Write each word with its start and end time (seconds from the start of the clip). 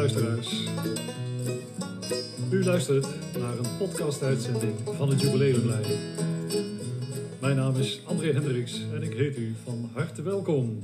luisteraars. 0.00 0.64
U 2.50 2.64
luistert 2.64 3.06
naar 3.38 3.58
een 3.58 3.76
podcast-uitzending 3.78 4.74
van 4.84 5.08
het 5.08 5.20
Jubileumlijn. 5.20 5.84
Mijn 7.40 7.56
naam 7.56 7.76
is 7.76 8.00
André 8.06 8.32
Hendricks 8.32 8.82
en 8.92 9.02
ik 9.02 9.12
heet 9.12 9.36
u 9.36 9.54
van 9.64 9.90
harte 9.92 10.22
welkom. 10.22 10.78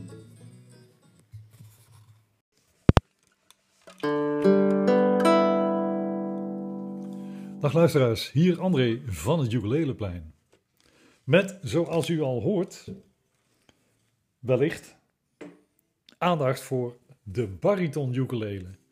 Dag 7.60 7.73
luisteraars, 7.73 8.33
hier 8.33 8.60
André 8.60 9.01
van 9.06 9.38
het 9.38 9.51
Jubileumplein. 9.51 10.34
Met, 11.24 11.59
zoals 11.62 12.09
u 12.09 12.20
al 12.20 12.42
hoort, 12.42 12.88
wellicht 14.38 14.96
aandacht 16.19 16.60
voor 16.60 16.96
de 17.23 17.46
bariton 17.46 18.14
ukulele. 18.14 18.84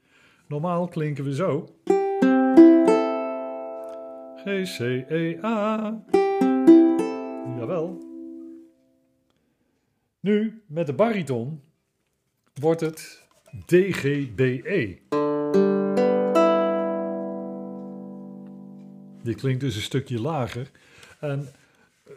Normaal 0.47 0.89
klinken 0.89 1.25
we 1.25 1.35
zo. 1.35 1.69
G, 4.37 4.77
C, 4.77 4.79
E, 5.09 5.39
A. 5.43 6.05
Jawel. 7.57 8.03
Nu, 10.21 10.63
met 10.67 10.87
de 10.87 10.93
bariton, 10.93 11.63
wordt 12.61 12.81
het 12.81 13.23
D, 13.67 13.73
G, 13.73 14.35
B, 14.35 14.41
E. 14.41 14.99
Die 19.23 19.35
klinkt 19.35 19.61
dus 19.61 19.77
een 19.77 19.83
stukje 19.83 20.21
lager. 20.21 20.71
En 21.21 21.49
uh, 22.09 22.15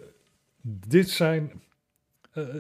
dit 0.62 1.10
zijn... 1.10 1.52
Uh, 2.34 2.56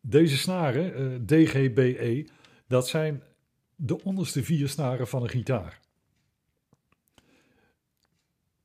deze 0.00 0.36
snaren, 0.36 1.00
uh, 1.00 1.44
D, 1.44 1.48
G, 1.48 1.72
B, 1.72 1.78
E, 1.78 2.24
dat 2.66 2.88
zijn 2.88 3.22
de 3.76 4.02
onderste 4.02 4.44
vier 4.44 4.68
snaren 4.68 5.08
van 5.08 5.22
een 5.22 5.28
gitaar. 5.28 5.80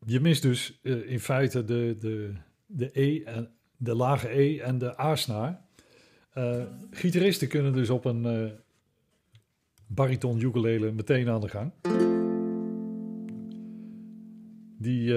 Je 0.06 0.20
mist 0.20 0.42
dus 0.42 0.80
uh, 0.84 1.12
in 1.12 1.20
feite 1.20 1.64
de, 1.64 1.96
de, 2.00 2.34
de 2.66 2.90
E 2.94 3.24
en 3.24 3.52
de 3.78 3.96
lage 3.96 4.40
E 4.40 4.60
en 4.60 4.78
de 4.78 5.00
A-snaar. 5.00 5.62
Uh, 6.34 6.64
gitaristen 6.92 7.48
kunnen 7.48 7.74
dus 7.74 7.90
op 7.90 8.06
een 8.06 8.44
uh, 8.44 8.52
bariton 9.88 10.42
ukulele 10.42 10.92
meteen 10.92 11.30
aan 11.30 11.42
de 11.42 11.50
gang. 11.50 11.72
Die, 14.78 15.14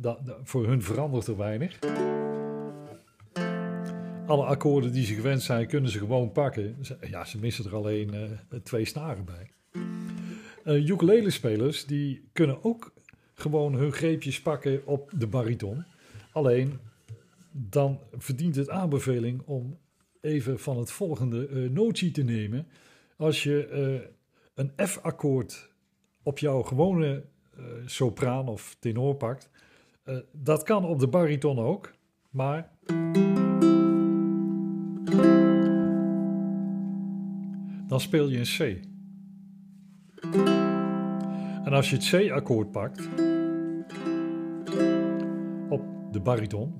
da, 0.00 0.18
voor 0.42 0.66
hun 0.66 0.82
verandert 0.82 1.26
er 1.26 1.36
weinig 1.36 1.78
alle 4.30 4.44
akkoorden 4.44 4.92
die 4.92 5.04
ze 5.04 5.14
gewend 5.14 5.42
zijn, 5.42 5.66
kunnen 5.66 5.90
ze 5.90 5.98
gewoon 5.98 6.32
pakken. 6.32 6.76
Ja, 7.10 7.24
ze 7.24 7.38
missen 7.38 7.64
er 7.64 7.74
alleen 7.74 8.14
uh, 8.14 8.58
twee 8.62 8.84
snaren 8.84 9.24
bij. 9.24 9.50
Uh, 10.64 10.88
ukulele-spelers 10.88 11.86
die 11.86 12.28
kunnen 12.32 12.64
ook 12.64 12.92
gewoon 13.34 13.74
hun 13.74 13.92
greepjes 13.92 14.42
pakken 14.42 14.86
op 14.86 15.12
de 15.18 15.26
bariton. 15.26 15.84
Alleen 16.32 16.78
dan 17.52 18.00
verdient 18.12 18.56
het 18.56 18.68
aanbeveling 18.68 19.42
om 19.44 19.78
even 20.20 20.58
van 20.58 20.78
het 20.78 20.90
volgende 20.90 21.48
uh, 21.48 21.70
notie 21.70 22.10
te 22.10 22.22
nemen. 22.22 22.66
Als 23.16 23.42
je 23.42 24.08
een 24.54 24.72
F-akkoord 24.76 25.70
op 26.22 26.38
jouw 26.38 26.62
gewone 26.62 27.24
sopraan 27.84 28.48
of 28.48 28.76
tenor 28.78 29.14
pakt, 29.14 29.50
dat 30.32 30.62
kan 30.62 30.84
op 30.84 30.98
de 30.98 31.08
bariton 31.08 31.58
ook, 31.58 31.92
maar 32.30 32.70
dan 38.00 38.08
speel 38.08 38.28
je 38.28 38.38
een 38.38 38.44
C. 38.44 38.80
En 41.64 41.72
als 41.72 41.90
je 41.90 41.96
het 41.96 42.28
C-akkoord 42.28 42.70
pakt 42.70 43.08
op 45.68 45.82
de 46.10 46.20
bariton, 46.22 46.74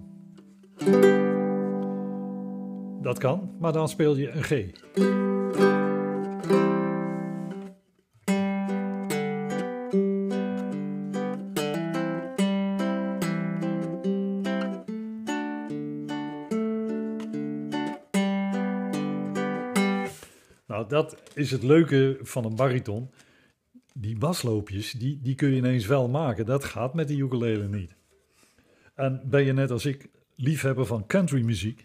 dat 3.03 3.19
kan, 3.19 3.57
maar 3.59 3.73
dan 3.73 3.89
speel 3.89 4.17
je 4.17 4.31
een 4.31 4.43
G. 4.43 5.20
dat 20.91 21.17
is 21.35 21.51
het 21.51 21.63
leuke 21.63 22.19
van 22.23 22.45
een 22.45 22.57
bariton. 22.57 23.11
Die 23.95 24.19
basloopjes, 24.19 24.93
die, 24.93 25.21
die 25.23 25.35
kun 25.35 25.51
je 25.51 25.57
ineens 25.57 25.87
wel 25.87 26.09
maken. 26.09 26.47
Dat 26.47 26.65
gaat 26.65 26.95
met 26.95 27.09
de 27.09 27.17
ukulele 27.17 27.69
niet. 27.69 27.95
En 28.95 29.23
ben 29.25 29.45
je 29.45 29.53
net 29.53 29.71
als 29.71 29.87
ik 29.87 30.09
liefhebber 30.37 30.87
van 30.87 31.07
countrymuziek, 31.07 31.85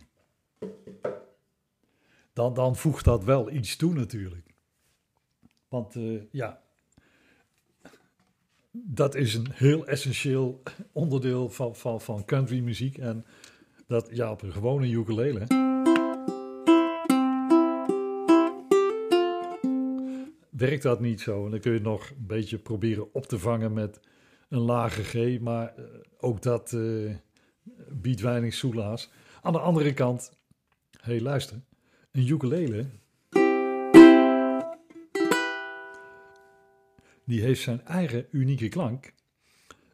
dan, 2.33 2.53
dan 2.53 2.75
voegt 2.75 3.05
dat 3.05 3.23
wel 3.23 3.51
iets 3.51 3.75
toe 3.75 3.93
natuurlijk. 3.93 4.53
Want 5.67 5.95
uh, 5.95 6.21
ja, 6.31 6.61
dat 8.71 9.15
is 9.15 9.33
een 9.33 9.47
heel 9.51 9.87
essentieel 9.87 10.61
onderdeel 10.91 11.49
van, 11.49 11.75
van, 11.75 12.01
van 12.01 12.25
countrymuziek. 12.25 12.97
En 12.97 13.25
dat 13.87 14.09
ja, 14.11 14.31
op 14.31 14.41
een 14.41 14.53
gewone 14.53 14.89
ukulele. 14.89 15.64
Werkt 20.57 20.83
dat 20.83 20.99
niet 20.99 21.21
zo. 21.21 21.45
En 21.45 21.51
dan 21.51 21.59
kun 21.59 21.73
je 21.73 21.79
nog 21.79 22.09
een 22.09 22.25
beetje 22.25 22.57
proberen 22.57 23.13
op 23.13 23.25
te 23.25 23.39
vangen 23.39 23.73
met 23.73 23.99
een 24.49 24.59
lage 24.59 25.03
G. 25.03 25.39
Maar 25.39 25.73
uh, 25.79 25.85
ook 26.17 26.41
dat 26.41 26.71
uh, 26.71 27.15
biedt 27.89 28.21
weinig 28.21 28.53
soelaas. 28.53 29.11
Aan 29.41 29.53
de 29.53 29.59
andere 29.59 29.93
kant, 29.93 30.31
hé 30.91 31.11
hey, 31.11 31.21
luister, 31.21 31.61
een 32.11 32.27
ukulele... 32.27 32.85
Die 37.27 37.41
heeft 37.41 37.61
zijn 37.61 37.85
eigen 37.85 38.27
unieke 38.31 38.67
klank. 38.67 39.13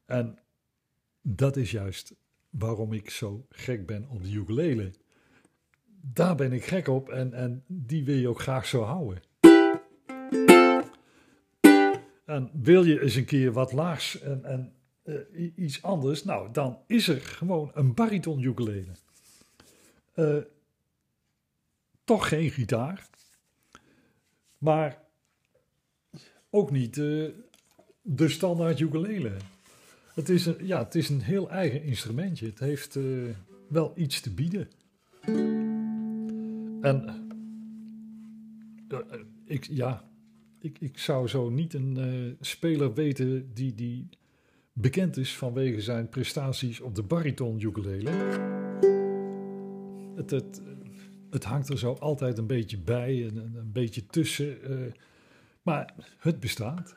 En 0.05 0.39
dat 1.21 1.57
is 1.57 1.71
juist 1.71 2.15
waarom 2.49 2.93
ik 2.93 3.09
zo 3.09 3.45
gek 3.49 3.85
ben 3.85 4.07
op 4.09 4.23
de 4.23 4.31
ukulele. 4.31 4.91
Daar 6.01 6.35
ben 6.35 6.51
ik 6.51 6.65
gek 6.65 6.87
op 6.87 7.09
en, 7.09 7.33
en 7.33 7.63
die 7.67 8.05
wil 8.05 8.15
je 8.15 8.27
ook 8.27 8.41
graag 8.41 8.65
zo 8.65 8.81
houden. 8.81 9.21
En 12.31 12.49
wil 12.53 12.83
je 12.83 13.01
eens 13.01 13.15
een 13.15 13.25
keer 13.25 13.51
wat 13.51 13.71
laags 13.71 14.19
en, 14.19 14.45
en 14.45 14.73
uh, 15.03 15.51
iets 15.55 15.81
anders, 15.81 16.23
nou, 16.23 16.51
dan 16.51 16.77
is 16.87 17.07
er 17.07 17.21
gewoon 17.21 17.71
een 17.73 17.93
bariton 17.93 18.41
ukulele. 18.41 18.91
Uh, 20.15 20.37
toch 22.03 22.27
geen 22.27 22.49
gitaar, 22.49 23.07
maar 24.57 25.01
ook 26.49 26.71
niet 26.71 26.97
uh, 26.97 27.29
de 28.01 28.29
standaard 28.29 28.79
ukulele. 28.79 29.31
Het 30.13 30.29
is, 30.29 30.45
een, 30.45 30.65
ja, 30.65 30.83
het 30.83 30.95
is 30.95 31.09
een 31.09 31.21
heel 31.21 31.49
eigen 31.49 31.83
instrumentje. 31.83 32.45
Het 32.45 32.59
heeft 32.59 32.97
wel 33.67 33.93
iets 33.95 34.21
te 34.21 34.33
bieden. 34.33 34.69
En 36.81 37.27
ik, 39.45 39.65
ja, 39.65 40.10
ik, 40.61 40.79
ik 40.79 40.97
zou 40.97 41.27
zo 41.27 41.49
niet 41.49 41.73
een 41.73 41.97
uh, 41.97 42.33
speler 42.39 42.93
weten 42.93 43.53
die, 43.53 43.75
die 43.75 44.09
bekend 44.73 45.17
is 45.17 45.37
vanwege 45.37 45.81
zijn 45.81 46.09
prestaties 46.09 46.81
op 46.81 46.95
de 46.95 47.03
bariton 47.03 47.61
ukulele. 47.61 48.09
Het, 50.15 50.29
het, 50.29 50.61
het 51.29 51.43
hangt 51.43 51.69
er 51.69 51.79
zo 51.79 51.93
altijd 51.93 52.37
een 52.37 52.47
beetje 52.47 52.79
bij, 52.79 53.27
en 53.27 53.35
een, 53.35 53.71
beetje 53.71 54.05
tussen. 54.05 54.71
Uh, 54.71 54.91
maar 55.61 55.93
het 56.17 56.39
bestaat. 56.39 56.95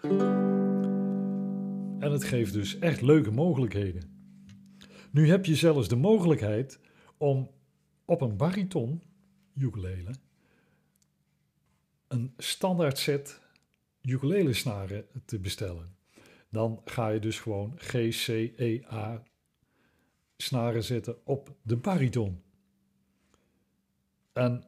En 1.99 2.13
het 2.13 2.25
geeft 2.25 2.53
dus 2.53 2.79
echt 2.79 3.01
leuke 3.01 3.31
mogelijkheden. 3.31 4.13
Nu 5.11 5.29
heb 5.29 5.45
je 5.45 5.55
zelfs 5.55 5.89
de 5.89 5.97
mogelijkheid 5.97 6.79
om 7.17 7.51
op 8.05 8.21
een 8.21 8.37
bariton 8.37 9.03
ukulele 9.55 10.11
een 12.09 12.33
standaard 12.37 12.99
set 12.99 13.41
ukulele 14.05 14.53
snaren 14.53 15.07
te 15.25 15.39
bestellen. 15.39 15.97
Dan 16.49 16.81
ga 16.85 17.09
je 17.09 17.19
dus 17.19 17.41
gewoon 17.41 17.73
G, 17.77 17.93
C, 18.25 18.29
E, 18.57 18.83
A 18.93 19.23
snaren 20.37 20.85
zetten 20.85 21.27
op 21.27 21.55
de 21.63 21.77
bariton. 21.77 22.43
En 24.33 24.65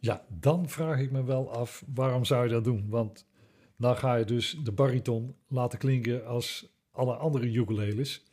ja, 0.00 0.26
dan 0.28 0.68
vraag 0.68 1.00
ik 1.00 1.10
me 1.10 1.24
wel 1.24 1.52
af, 1.52 1.84
waarom 1.94 2.24
zou 2.24 2.44
je 2.44 2.50
dat 2.50 2.64
doen? 2.64 2.88
Want 2.88 3.26
dan 3.76 3.96
ga 3.96 4.14
je 4.14 4.24
dus 4.24 4.58
de 4.62 4.72
bariton 4.72 5.36
laten 5.48 5.78
klinken 5.78 6.26
als 6.26 6.72
alle 6.90 7.14
andere 7.14 7.46
ukuleles. 7.46 8.24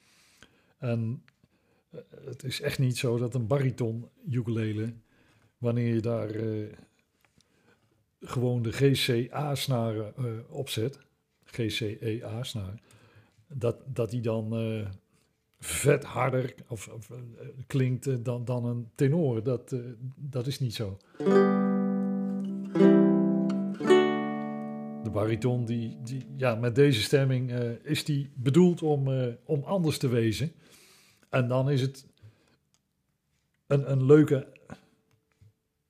En 0.77 1.23
eh, 1.89 2.00
het 2.25 2.44
is 2.44 2.61
echt 2.61 2.79
niet 2.79 2.97
zo 2.97 3.17
dat 3.17 3.33
een 3.33 3.47
bariton 3.47 4.09
ukulele, 4.29 4.94
wanneer 5.57 5.94
je 5.94 6.01
daar 6.01 6.35
uh, 6.35 6.73
gewoon 8.19 8.62
de 8.62 8.71
GCA-snaren 8.71 10.13
uh, 10.19 10.25
opzet, 10.50 11.00
GCEA-snaren, 11.44 12.80
dat, 13.48 13.77
dat 13.86 14.10
die 14.10 14.21
dan 14.21 14.63
uh, 14.63 14.86
vet 15.60 16.04
harder 16.04 16.54
of, 16.68 16.88
of 16.88 17.10
uh, 17.10 17.18
klinkt 17.68 18.25
dan, 18.25 18.45
dan 18.45 18.66
een 18.66 18.89
tenor. 18.95 19.44
Dat, 19.44 19.75
dat 20.16 20.48
is 20.48 20.60
niet 20.60 20.74
zo. 20.74 20.98
De 25.04 25.10
bariton, 25.12 25.66
die, 25.66 25.98
die, 26.04 26.25
ja, 26.38 26.56
met 26.56 26.75
deze 26.75 27.01
stemming 27.01 27.51
is 27.83 28.06
die 28.06 28.30
bedoeld 28.36 28.81
om, 28.81 29.07
om 29.45 29.63
anders 29.63 29.98
te 29.98 30.07
wezen. 30.07 30.51
En 31.30 31.48
dan 31.48 31.69
is 31.69 31.81
het 31.81 32.07
een, 33.68 33.92
een 33.92 34.06
leuke 34.06 34.48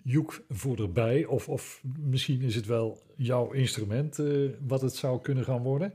joek 0.04 0.44
voor 0.50 0.78
erbij. 0.78 1.26
Of, 1.26 1.50
of 1.50 1.82
misschien 2.00 2.42
is 2.42 2.56
het 2.56 2.66
wel 2.66 3.02
jouw 3.16 3.52
instrument 3.52 4.18
uh, 4.18 4.50
wat 4.68 4.82
het 4.82 4.96
zou 4.96 5.22
kunnen 5.22 5.44
gaan 5.44 5.62
worden. 5.62 5.94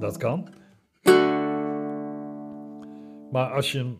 Dat 0.00 0.16
kan. 0.16 0.48
Maar 3.30 3.50
als 3.50 3.72
je 3.72 3.78
hem 3.78 3.98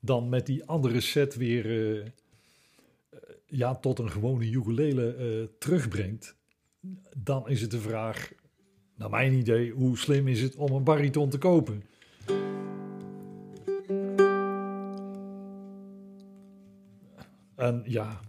dan 0.00 0.28
met 0.28 0.46
die 0.46 0.64
andere 0.64 1.00
set 1.00 1.34
weer 1.34 1.66
uh, 1.96 2.06
ja, 3.46 3.74
tot 3.74 3.98
een 3.98 4.10
gewone 4.10 4.50
ukulele 4.50 5.50
terugbrengt, 5.58 6.36
dan 7.16 7.48
is 7.48 7.60
het 7.60 7.70
de 7.70 7.80
vraag, 7.80 8.32
naar 8.96 9.10
mijn 9.10 9.32
idee, 9.32 9.70
hoe 9.70 9.98
slim 9.98 10.28
is 10.28 10.42
het 10.42 10.56
om 10.56 10.72
een 10.72 10.84
bariton 10.84 11.28
te 11.28 11.38
kopen? 11.38 11.82
En 17.58 17.82
ja. 17.84 18.20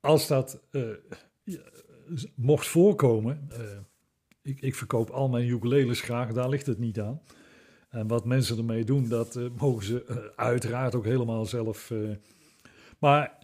Als 0.00 0.26
dat 0.26 0.62
uh, 0.70 0.90
mocht 2.34 2.66
voorkomen, 2.66 3.48
uh, 3.52 3.58
ik, 4.42 4.60
ik, 4.60 4.74
verkoop 4.74 5.10
al 5.10 5.28
mijn 5.28 5.48
ukuleles 5.48 6.00
graag, 6.00 6.32
daar 6.32 6.48
ligt 6.48 6.66
het 6.66 6.78
niet 6.78 7.00
aan. 7.00 7.22
En 7.88 8.06
wat 8.06 8.24
mensen 8.24 8.58
ermee 8.58 8.84
doen, 8.84 9.08
dat 9.08 9.36
uh, 9.36 9.50
mogen 9.58 9.84
ze 9.84 10.32
uiteraard 10.36 10.94
ook 10.94 11.04
helemaal 11.04 11.46
zelf. 11.46 11.92
maar 12.98 13.38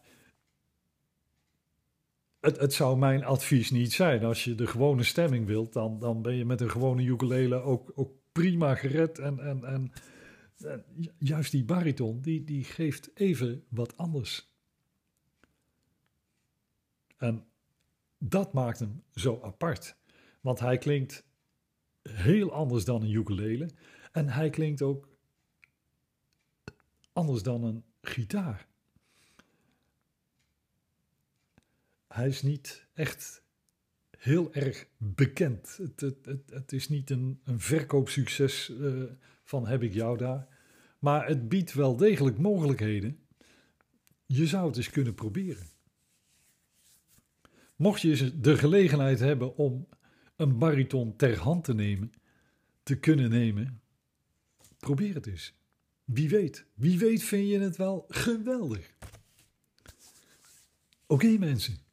het, 2.44 2.60
het, 2.60 2.72
zou 2.72 2.98
mijn 2.98 3.24
advies 3.24 3.70
niet 3.70 3.92
zijn. 3.92 4.24
Als 4.24 4.44
je 4.44 4.54
de 4.54 4.66
gewone 4.66 5.02
stemming 5.02 5.46
wilt, 5.46 5.72
dan, 5.72 5.98
dan 5.98 6.22
ben 6.22 6.34
je 6.34 6.44
met 6.44 6.60
een 6.60 6.70
gewone 6.70 7.02
ukulele 7.02 7.56
ook, 7.56 7.92
ook 7.94 8.12
prima 8.32 8.74
gered. 8.74 9.18
En, 9.18 9.38
en, 9.38 9.64
en, 9.64 9.92
juist 11.18 11.50
die 11.50 11.64
bariton, 11.64 12.20
die, 12.20 12.44
die 12.44 12.64
geeft 12.64 13.10
even 13.14 13.64
wat 13.68 13.96
anders. 13.96 14.52
En 17.16 17.46
dat 18.18 18.52
maakt 18.52 18.78
hem 18.78 19.02
zo 19.14 19.40
apart. 19.42 19.96
Want 20.40 20.60
hij 20.60 20.78
klinkt 20.78 21.24
heel 22.02 22.52
anders 22.52 22.84
dan 22.84 23.02
een 23.02 23.10
ukulele. 23.10 23.70
En 24.12 24.28
hij 24.28 24.50
klinkt 24.50 24.82
ook 24.82 25.08
anders 27.12 27.42
dan 27.42 27.64
een 27.64 27.84
gitaar. 28.00 28.66
Hij 32.14 32.28
is 32.28 32.42
niet 32.42 32.86
echt 32.92 33.42
heel 34.18 34.52
erg 34.52 34.86
bekend. 34.96 35.78
Het, 35.82 36.00
het, 36.00 36.50
het, 36.50 36.72
is 36.72 36.88
niet 36.88 37.10
een, 37.10 37.40
een 37.44 37.60
verkoopsucces 37.60 38.68
uh, 38.68 39.02
van 39.44 39.66
heb 39.66 39.82
ik 39.82 39.92
jou 39.92 40.18
daar. 40.18 40.48
Maar 40.98 41.26
het 41.26 41.48
biedt 41.48 41.72
wel 41.72 41.96
degelijk 41.96 42.38
mogelijkheden. 42.38 43.18
Je 44.26 44.46
zou 44.46 44.66
het 44.66 44.76
eens 44.76 44.90
kunnen 44.90 45.14
proberen. 45.14 45.66
Mocht 47.76 48.00
je 48.00 48.40
de 48.40 48.58
gelegenheid 48.58 49.18
hebben 49.18 49.56
om 49.56 49.88
een 50.36 50.58
bariton 50.58 51.16
ter 51.16 51.38
hand 51.38 51.64
te 51.64 51.74
nemen, 51.74 52.12
te 52.82 52.98
kunnen 52.98 53.30
nemen, 53.30 53.82
probeer 54.78 55.14
het 55.14 55.26
eens. 55.26 55.54
Wie 56.04 56.28
weet, 56.28 56.66
wie 56.74 56.98
weet 56.98 57.22
vind 57.22 57.48
je 57.48 57.58
het 57.58 57.76
wel 57.76 58.04
geweldig. 58.08 58.94
Oké 61.06 61.38
mensen, 61.38 61.83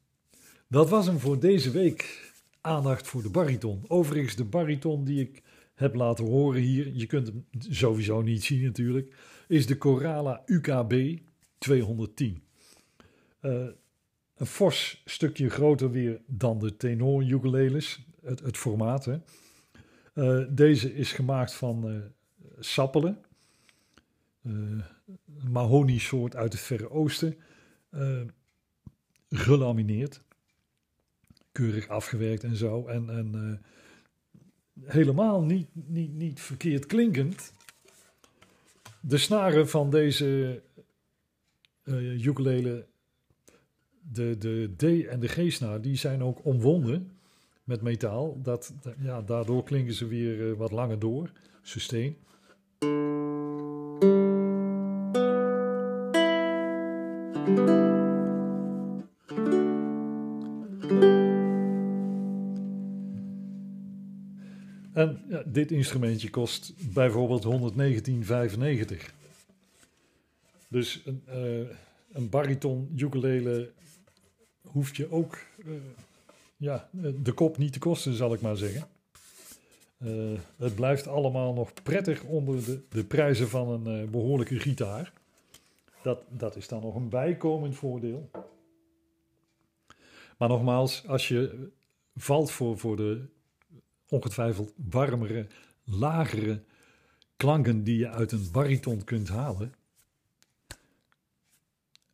dat 0.72 0.88
was 0.88 1.06
hem 1.06 1.18
voor 1.18 1.40
deze 1.40 1.70
week. 1.70 2.30
Aandacht 2.60 3.06
voor 3.06 3.22
de 3.22 3.30
bariton. 3.30 3.84
Overigens, 3.88 4.36
de 4.36 4.44
bariton 4.44 5.04
die 5.04 5.20
ik 5.20 5.42
heb 5.74 5.94
laten 5.94 6.24
horen 6.24 6.60
hier, 6.60 6.94
je 6.94 7.06
kunt 7.06 7.26
hem 7.26 7.46
sowieso 7.58 8.22
niet 8.22 8.44
zien 8.44 8.62
natuurlijk, 8.62 9.14
is 9.48 9.66
de 9.66 9.78
Corala 9.78 10.42
UKB 10.46 11.18
210. 11.58 12.42
Uh, 13.42 13.66
een 14.36 14.46
fors 14.46 15.02
stukje 15.04 15.50
groter 15.50 15.90
weer 15.90 16.20
dan 16.26 16.58
de 16.58 16.76
tenor 16.76 17.22
ukuleles, 17.22 18.06
het, 18.22 18.40
het 18.40 18.56
formaat. 18.56 19.04
Hè. 19.04 19.16
Uh, 20.14 20.46
deze 20.50 20.94
is 20.94 21.12
gemaakt 21.12 21.54
van 21.54 21.90
uh, 21.90 21.96
sappelen, 22.58 23.18
mahonie 25.50 26.00
soort 26.00 26.36
uit 26.36 26.52
het 26.52 26.62
Verre 26.62 26.90
Oosten, 26.90 27.36
gelamineerd 29.28 30.22
keurig 31.52 31.88
afgewerkt 31.88 32.44
en 32.44 32.56
zo. 32.56 32.86
En, 32.86 33.10
en 33.10 33.32
uh, 33.34 34.92
helemaal 34.92 35.42
niet, 35.42 35.68
niet, 35.72 36.12
niet 36.12 36.40
verkeerd 36.40 36.86
klinkend. 36.86 37.52
De 39.00 39.18
snaren 39.18 39.68
van 39.68 39.90
deze 39.90 40.62
uh, 41.84 42.24
ukulele, 42.26 42.86
de, 44.00 44.38
de 44.38 44.72
D 44.76 45.06
en 45.06 45.20
de 45.20 45.28
G-snaar, 45.28 45.80
die 45.80 45.96
zijn 45.96 46.22
ook 46.22 46.44
omwonden 46.44 47.12
met 47.64 47.82
metaal. 47.82 48.42
Dat, 48.42 48.74
ja, 48.98 49.22
daardoor 49.22 49.64
klinken 49.64 49.94
ze 49.94 50.06
weer 50.06 50.50
uh, 50.50 50.56
wat 50.56 50.70
langer 50.70 50.98
door, 50.98 51.30
sustain. 51.62 52.16
En 65.02 65.42
dit 65.46 65.70
instrumentje 65.70 66.30
kost 66.30 66.72
bijvoorbeeld 66.92 67.74
119,95. 68.94 68.96
Dus 70.68 71.02
een, 71.04 71.22
uh, 71.28 71.68
een 72.12 72.28
bariton 72.28 72.92
ukulele 72.96 73.70
hoeft 74.62 74.96
je 74.96 75.10
ook 75.10 75.38
uh, 75.56 75.72
ja, 76.56 76.88
de 77.22 77.32
kop 77.32 77.58
niet 77.58 77.72
te 77.72 77.78
kosten, 77.78 78.14
zal 78.14 78.32
ik 78.32 78.40
maar 78.40 78.56
zeggen. 78.56 78.88
Uh, 79.98 80.38
het 80.56 80.74
blijft 80.74 81.06
allemaal 81.06 81.52
nog 81.52 81.72
prettig 81.82 82.22
onder 82.22 82.64
de, 82.64 82.80
de 82.88 83.04
prijzen 83.04 83.48
van 83.48 83.86
een 83.86 84.10
behoorlijke 84.10 84.58
gitaar. 84.58 85.12
Dat, 86.02 86.22
dat 86.28 86.56
is 86.56 86.68
dan 86.68 86.80
nog 86.82 86.94
een 86.94 87.08
bijkomend 87.08 87.76
voordeel. 87.76 88.30
Maar 90.38 90.48
nogmaals, 90.48 91.06
als 91.06 91.28
je 91.28 91.68
valt 92.16 92.50
voor, 92.50 92.78
voor 92.78 92.96
de 92.96 93.24
ongetwijfeld 94.12 94.72
warmere, 94.76 95.46
lagere 95.84 96.64
klanken 97.36 97.84
die 97.84 97.98
je 97.98 98.08
uit 98.08 98.32
een 98.32 98.48
bariton 98.52 99.04
kunt 99.04 99.28
halen. 99.28 99.72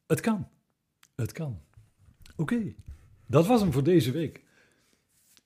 Het 0.07 0.21
kan. 0.21 0.49
Het 1.15 1.33
kan. 1.33 1.61
Oké, 2.37 2.75
dat 3.27 3.47
was 3.47 3.61
hem 3.61 3.73
voor 3.73 3.83
deze 3.83 4.11
week. 4.11 4.45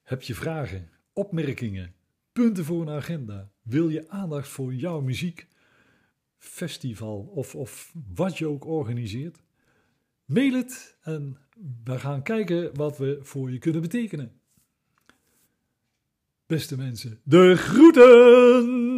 Heb 0.02 0.22
je 0.22 0.34
vragen, 0.34 0.90
opmerkingen, 1.12 1.94
punten 2.32 2.64
voor 2.64 2.82
een 2.82 2.96
agenda? 2.96 3.50
Wil 3.62 3.88
je 3.88 4.08
aandacht 4.08 4.48
voor 4.48 4.74
jouw 4.74 5.00
muziek, 5.00 5.48
festival 6.38 7.18
of, 7.18 7.54
of 7.54 7.94
wat 8.14 8.38
je 8.38 8.46
ook 8.46 8.66
organiseert? 8.66 9.42
Mail 10.24 10.52
het 10.52 10.96
en 11.02 11.36
we 11.84 11.98
gaan 11.98 12.22
kijken 12.22 12.76
wat 12.76 12.98
we 12.98 13.18
voor 13.22 13.52
je 13.52 13.58
kunnen 13.58 13.80
betekenen. 13.80 14.40
Beste 16.52 16.76
mensen, 16.76 17.18
de 17.24 17.56
groeten! 17.56 18.91